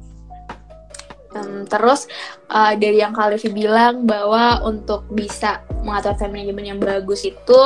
Em, 1.39 1.63
terus 1.65 2.05
uh, 2.51 2.74
dari 2.75 3.00
yang 3.00 3.15
Kak 3.15 3.31
Levi 3.31 3.50
bilang 3.55 4.03
bahwa 4.03 4.60
untuk 4.67 5.08
bisa 5.12 5.63
mengatur 5.84 6.15
time 6.19 6.43
management 6.43 6.67
yang 6.67 6.79
bagus 6.79 7.24
itu 7.24 7.59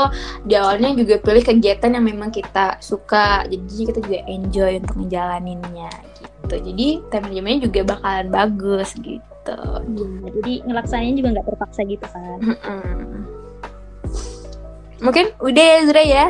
di 0.46 0.54
awalnya 0.54 0.94
juga 0.94 1.18
pilih 1.18 1.42
kegiatan 1.42 1.98
yang 1.98 2.06
memang 2.06 2.30
kita 2.30 2.78
suka. 2.80 3.44
Jadi 3.50 3.90
kita 3.90 4.00
juga 4.06 4.20
enjoy 4.30 4.72
untuk 4.80 4.96
ngejalaninnya 5.02 5.92
gitu. 6.22 6.56
Jadi 6.72 6.88
time 7.10 7.24
managementnya 7.30 7.62
juga 7.70 7.80
bakalan 7.98 8.28
bagus 8.30 8.90
gitu. 9.02 9.24
Iya, 9.84 10.30
jadi 10.40 10.54
ngelaksanain 10.70 11.16
juga 11.20 11.30
nggak 11.36 11.48
terpaksa 11.52 11.82
gitu 11.84 12.06
kan. 12.08 12.40
Mungkin 15.04 15.26
udah 15.44 15.66
ya 15.68 15.78
Zura 15.84 16.04
ya 16.04 16.26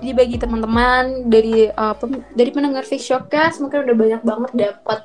jadi 0.00 0.12
bagi 0.16 0.36
teman-teman 0.40 1.28
dari 1.28 1.68
uh, 1.68 1.94
pem- 1.94 2.24
dari 2.32 2.50
pendengar 2.50 2.82
Fix 2.88 3.04
Showcase 3.04 3.60
mungkin 3.60 3.84
udah 3.84 3.96
banyak 3.96 4.22
banget 4.24 4.50
dapat 4.54 5.00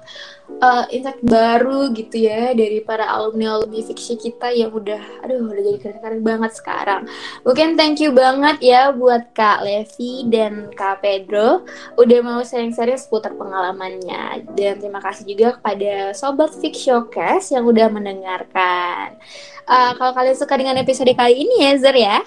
uh, 0.62 0.86
insight 0.90 1.20
baru 1.22 1.92
gitu 1.94 2.26
ya 2.28 2.56
dari 2.56 2.80
para 2.82 3.06
alumni 3.06 3.58
alumni 3.60 3.84
fiksi 3.84 4.16
kita 4.18 4.50
yang 4.56 4.72
udah 4.72 5.00
aduh 5.24 5.52
udah 5.52 5.64
jadi 5.64 5.80
keren-keren 5.82 6.22
banget 6.24 6.52
sekarang. 6.56 7.02
Mungkin 7.44 7.76
thank 7.76 8.00
you 8.00 8.16
banget 8.16 8.58
ya 8.64 8.90
buat 8.96 9.36
Kak 9.36 9.68
Levi 9.68 10.28
dan 10.32 10.72
Kak 10.74 11.04
Pedro 11.04 11.68
udah 12.00 12.20
mau 12.24 12.42
sharing-sharing 12.42 13.00
seputar 13.00 13.36
pengalamannya. 13.36 14.48
Dan 14.56 14.80
terima 14.82 15.04
kasih 15.04 15.28
juga 15.28 15.60
kepada 15.60 16.16
sobat 16.16 16.56
Fix 16.58 16.82
Showcase 16.82 17.54
yang 17.54 17.68
udah 17.68 17.92
mendengarkan. 17.92 19.20
Uh, 19.68 19.92
kalau 20.00 20.16
kalian 20.16 20.38
suka 20.38 20.56
dengan 20.56 20.80
episode 20.80 21.12
kali 21.12 21.44
ini 21.44 21.68
ya 21.68 21.72
Zer 21.76 21.98
ya 22.00 22.18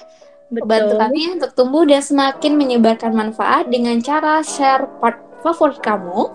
Bantu 0.51 0.99
kami 0.99 1.39
untuk 1.39 1.55
tumbuh 1.55 1.87
dan 1.87 2.03
semakin 2.03 2.59
menyebarkan 2.59 3.15
manfaat 3.15 3.71
dengan 3.71 4.03
cara 4.03 4.43
share 4.43 4.91
part 4.99 5.23
favorit 5.47 5.79
kamu 5.79 6.27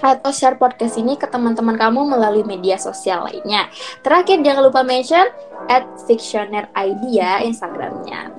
atau 0.00 0.30
share 0.30 0.60
podcast 0.60 1.00
ini 1.00 1.16
ke 1.16 1.24
teman-teman 1.24 1.74
kamu 1.74 2.04
melalui 2.04 2.44
media 2.44 2.76
sosial 2.76 3.24
lainnya. 3.24 3.72
Terakhir 4.04 4.44
jangan 4.44 4.62
lupa 4.68 4.84
mention 4.84 5.24
at 5.72 5.88
Fictioner 6.04 6.68
ID 6.76 7.16
ya 7.16 7.40
Instagramnya. 7.40 8.32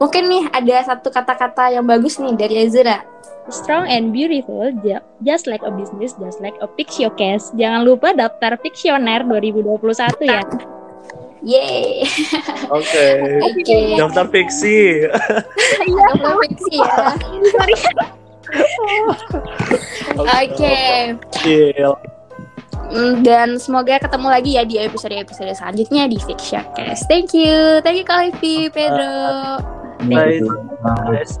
Mungkin 0.00 0.24
nih 0.30 0.44
ada 0.50 0.76
satu 0.94 1.12
kata-kata 1.12 1.74
yang 1.74 1.84
bagus 1.84 2.16
nih 2.16 2.32
dari 2.32 2.64
Azura. 2.64 3.04
Strong 3.48 3.88
and 3.88 4.12
beautiful, 4.12 4.68
ju- 4.84 5.04
just 5.24 5.48
like 5.48 5.64
a 5.64 5.72
business, 5.72 6.12
just 6.20 6.40
like 6.40 6.56
a 6.60 6.68
Pixiocast. 6.68 7.56
Jangan 7.56 7.84
lupa 7.84 8.12
daftar 8.12 8.60
Pixioner 8.60 9.24
2021 9.24 10.28
ya. 10.28 10.44
Yeay. 11.42 12.02
Oke. 12.70 13.06
Oke. 13.42 13.78
Daftar 13.94 14.26
fiksi. 14.30 15.06
Daftar 15.86 16.34
fiksi 16.42 16.74
ya. 16.76 16.96
Oke. 20.18 20.76
Gil. 21.42 21.92
Mm, 22.88 23.20
Dan 23.20 23.60
semoga 23.60 24.00
ketemu 24.00 24.26
lagi 24.32 24.50
ya 24.56 24.64
di 24.64 24.80
episode-episode 24.80 25.52
selanjutnya 25.52 26.08
di 26.08 26.16
Fix 26.24 26.48
Showcase. 26.48 27.04
Thank 27.04 27.36
you. 27.36 27.84
Thank 27.84 28.00
you 28.00 28.06
Kak 28.08 28.32
Levi, 28.32 28.72
Pedro. 28.72 29.60
Bye. 30.08 30.40
Guys. 31.12 31.36